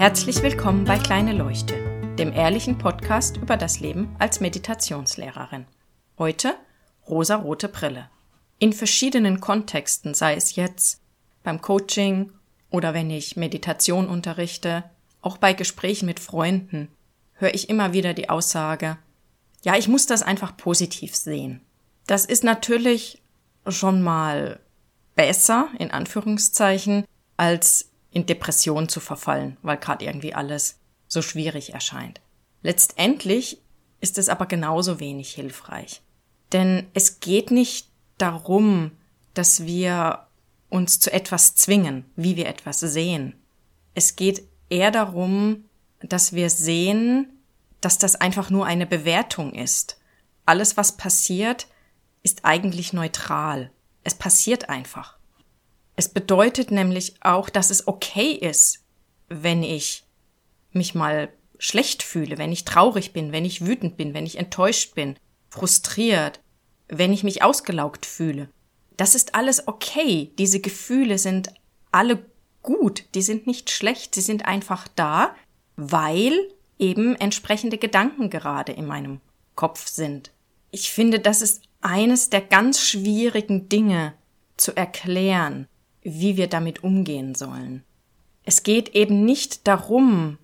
[0.00, 1.74] Herzlich willkommen bei Kleine Leuchte,
[2.18, 5.66] dem ehrlichen Podcast über das Leben als Meditationslehrerin.
[6.16, 6.54] Heute
[7.06, 8.08] rosa-rote Brille.
[8.58, 11.02] In verschiedenen Kontexten, sei es jetzt
[11.42, 12.32] beim Coaching
[12.70, 14.84] oder wenn ich Meditation unterrichte,
[15.20, 16.88] auch bei Gesprächen mit Freunden,
[17.34, 18.96] höre ich immer wieder die Aussage,
[19.64, 21.60] ja, ich muss das einfach positiv sehen.
[22.06, 23.20] Das ist natürlich
[23.68, 24.60] schon mal
[25.14, 27.04] besser, in Anführungszeichen,
[27.36, 32.20] als in Depression zu verfallen, weil gerade irgendwie alles so schwierig erscheint.
[32.62, 33.60] Letztendlich
[34.00, 36.02] ist es aber genauso wenig hilfreich.
[36.52, 37.88] Denn es geht nicht
[38.18, 38.92] darum,
[39.34, 40.26] dass wir
[40.68, 43.34] uns zu etwas zwingen, wie wir etwas sehen.
[43.94, 45.64] Es geht eher darum,
[46.00, 47.28] dass wir sehen,
[47.80, 49.98] dass das einfach nur eine Bewertung ist.
[50.46, 51.66] Alles, was passiert,
[52.22, 53.70] ist eigentlich neutral.
[54.04, 55.18] Es passiert einfach.
[56.00, 58.82] Es bedeutet nämlich auch, dass es okay ist,
[59.28, 60.04] wenn ich
[60.72, 64.94] mich mal schlecht fühle, wenn ich traurig bin, wenn ich wütend bin, wenn ich enttäuscht
[64.94, 65.16] bin,
[65.50, 66.40] frustriert,
[66.88, 68.48] wenn ich mich ausgelaugt fühle.
[68.96, 70.32] Das ist alles okay.
[70.38, 71.52] Diese Gefühle sind
[71.92, 72.24] alle
[72.62, 75.36] gut, die sind nicht schlecht, sie sind einfach da,
[75.76, 76.32] weil
[76.78, 79.20] eben entsprechende Gedanken gerade in meinem
[79.54, 80.30] Kopf sind.
[80.70, 84.14] Ich finde, das ist eines der ganz schwierigen Dinge
[84.56, 85.66] zu erklären,
[86.18, 87.84] wie wir damit umgehen sollen.
[88.44, 90.38] Es geht eben nicht darum,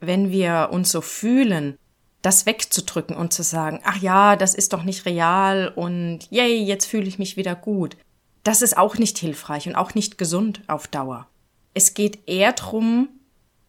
[0.00, 1.76] wenn wir uns so fühlen,
[2.22, 6.86] das wegzudrücken und zu sagen, ach ja, das ist doch nicht real und yay, jetzt
[6.86, 7.96] fühle ich mich wieder gut.
[8.42, 11.28] Das ist auch nicht hilfreich und auch nicht gesund auf Dauer.
[11.74, 13.08] Es geht eher darum,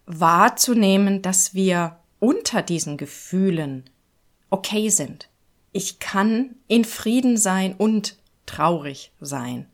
[0.06, 3.90] wahrzunehmen, dass wir unter diesen Gefühlen
[4.50, 5.30] okay sind.
[5.72, 9.68] Ich kann in Frieden sein und traurig sein.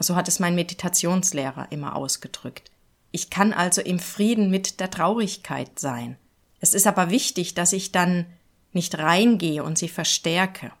[0.00, 2.70] So hat es mein Meditationslehrer immer ausgedrückt.
[3.12, 6.16] Ich kann also im Frieden mit der Traurigkeit sein.
[6.60, 8.26] Es ist aber wichtig, dass ich dann
[8.72, 10.72] nicht reingehe und sie verstärke.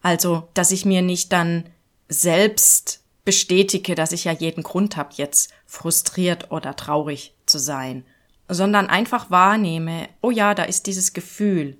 [0.00, 1.64] Also, dass ich mir nicht dann
[2.08, 8.04] selbst bestätige, dass ich ja jeden Grund habe, jetzt frustriert oder traurig zu sein,
[8.48, 11.78] sondern einfach wahrnehme, oh ja, da ist dieses Gefühl.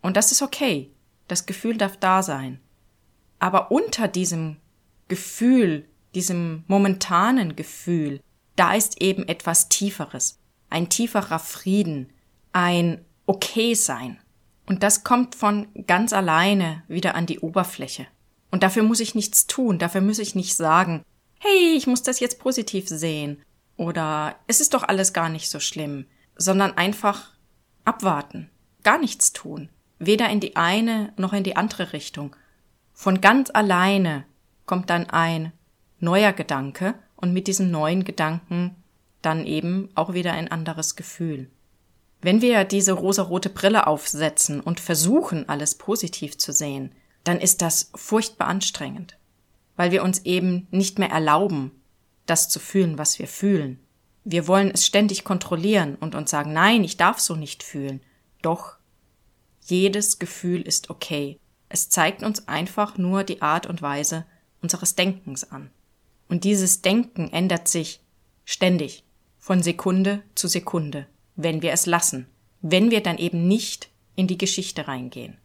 [0.00, 0.90] Und das ist okay.
[1.28, 2.60] Das Gefühl darf da sein.
[3.38, 4.56] Aber unter diesem
[5.14, 5.84] Gefühl,
[6.16, 8.20] diesem momentanen Gefühl,
[8.56, 12.12] da ist eben etwas Tieferes, ein tieferer Frieden,
[12.52, 14.18] ein Okay sein.
[14.66, 18.08] Und das kommt von ganz alleine wieder an die Oberfläche.
[18.50, 21.04] Und dafür muss ich nichts tun, dafür muss ich nicht sagen,
[21.38, 23.40] hey, ich muss das jetzt positiv sehen
[23.76, 27.30] oder es ist doch alles gar nicht so schlimm, sondern einfach
[27.84, 28.50] abwarten,
[28.82, 29.68] gar nichts tun,
[30.00, 32.34] weder in die eine noch in die andere Richtung.
[32.92, 34.24] Von ganz alleine
[34.66, 35.52] kommt dann ein
[36.00, 38.76] neuer Gedanke und mit diesem neuen Gedanken
[39.22, 41.50] dann eben auch wieder ein anderes Gefühl.
[42.20, 46.92] Wenn wir diese rosarote Brille aufsetzen und versuchen, alles positiv zu sehen,
[47.22, 49.18] dann ist das furchtbar anstrengend,
[49.76, 51.70] weil wir uns eben nicht mehr erlauben,
[52.26, 53.78] das zu fühlen, was wir fühlen.
[54.24, 58.00] Wir wollen es ständig kontrollieren und uns sagen, nein, ich darf so nicht fühlen.
[58.40, 58.76] Doch,
[59.60, 61.38] jedes Gefühl ist okay.
[61.68, 64.24] Es zeigt uns einfach nur die Art und Weise,
[64.64, 65.70] unseres Denkens an.
[66.28, 68.00] Und dieses Denken ändert sich
[68.46, 69.04] ständig,
[69.38, 72.26] von Sekunde zu Sekunde, wenn wir es lassen,
[72.62, 75.36] wenn wir dann eben nicht in die Geschichte reingehen.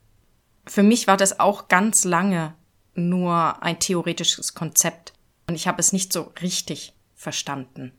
[0.65, 2.55] Für mich war das auch ganz lange
[2.95, 5.11] nur ein theoretisches Konzept
[5.47, 7.91] und ich habe es nicht so richtig verstanden.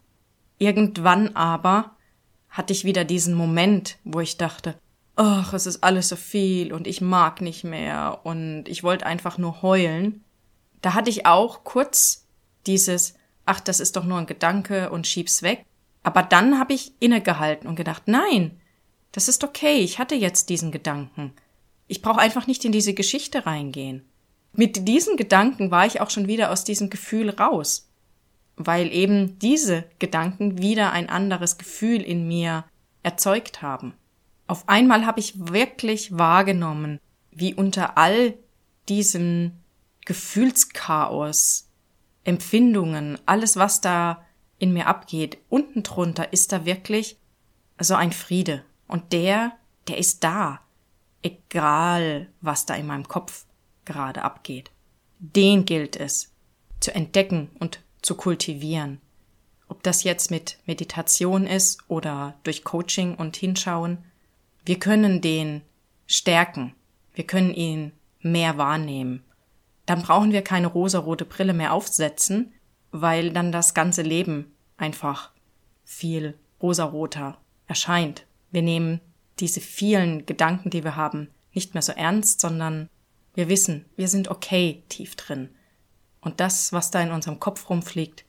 [0.56, 1.96] Irgendwann aber
[2.48, 4.74] hatte ich wieder diesen Moment, wo ich dachte,
[5.16, 9.36] ach, es ist alles so viel und ich mag nicht mehr und ich wollte einfach
[9.36, 10.24] nur heulen
[10.82, 12.26] da hatte ich auch kurz
[12.66, 13.14] dieses,
[13.44, 15.64] ach, das ist doch nur ein Gedanke und schieb's weg.
[16.02, 18.58] Aber dann habe ich innegehalten und gedacht, nein,
[19.12, 21.32] das ist okay, ich hatte jetzt diesen Gedanken.
[21.88, 24.04] Ich brauche einfach nicht in diese Geschichte reingehen.
[24.52, 27.88] Mit diesen Gedanken war ich auch schon wieder aus diesem Gefühl raus,
[28.56, 32.64] weil eben diese Gedanken wieder ein anderes Gefühl in mir
[33.02, 33.94] erzeugt haben.
[34.46, 36.98] Auf einmal habe ich wirklich wahrgenommen,
[37.30, 38.34] wie unter all
[38.88, 39.52] diesem
[40.10, 41.68] Gefühlschaos,
[42.24, 44.26] Empfindungen, alles, was da
[44.58, 47.16] in mir abgeht, unten drunter ist da wirklich
[47.78, 48.64] so ein Friede.
[48.88, 49.52] Und der,
[49.86, 50.62] der ist da.
[51.22, 53.46] Egal, was da in meinem Kopf
[53.84, 54.72] gerade abgeht.
[55.20, 56.32] Den gilt es
[56.80, 59.00] zu entdecken und zu kultivieren.
[59.68, 63.98] Ob das jetzt mit Meditation ist oder durch Coaching und Hinschauen,
[64.64, 65.62] wir können den
[66.08, 66.74] stärken.
[67.14, 69.22] Wir können ihn mehr wahrnehmen
[69.90, 72.52] dann brauchen wir keine rosarote Brille mehr aufsetzen,
[72.92, 75.32] weil dann das ganze Leben einfach
[75.84, 78.24] viel rosaroter erscheint.
[78.52, 79.00] Wir nehmen
[79.40, 82.88] diese vielen Gedanken, die wir haben, nicht mehr so ernst, sondern
[83.34, 85.48] wir wissen, wir sind okay tief drin.
[86.20, 88.24] Und das, was da in unserem Kopf rumfliegt,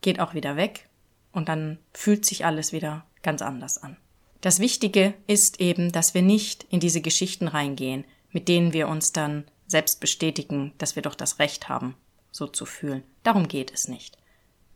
[0.00, 0.88] geht auch wieder weg
[1.30, 3.98] und dann fühlt sich alles wieder ganz anders an.
[4.40, 9.12] Das Wichtige ist eben, dass wir nicht in diese Geschichten reingehen, mit denen wir uns
[9.12, 11.96] dann selbst bestätigen, dass wir doch das Recht haben,
[12.30, 13.02] so zu fühlen.
[13.24, 14.16] Darum geht es nicht.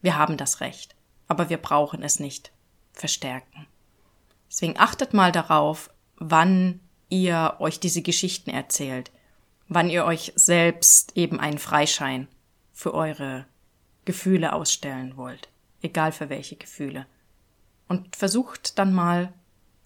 [0.02, 0.96] Wir haben das Recht,
[1.28, 2.50] aber wir brauchen es nicht
[2.92, 3.66] verstärken.
[4.50, 9.12] Deswegen achtet mal darauf, wann ihr euch diese Geschichten erzählt,
[9.68, 12.26] wann ihr euch selbst eben einen Freischein
[12.72, 13.46] für eure
[14.04, 15.48] Gefühle ausstellen wollt,
[15.82, 17.06] egal für welche Gefühle.
[17.88, 19.32] Und versucht dann mal,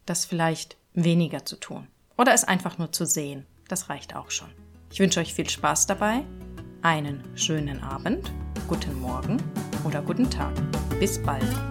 [0.07, 1.87] das vielleicht weniger zu tun
[2.17, 3.47] oder es einfach nur zu sehen.
[3.69, 4.51] Das reicht auch schon.
[4.93, 6.25] Ich wünsche euch viel Spaß dabei,
[6.83, 8.33] einen schönen Abend,
[8.67, 9.37] guten Morgen
[9.85, 10.53] oder guten Tag.
[10.99, 11.70] Bis bald.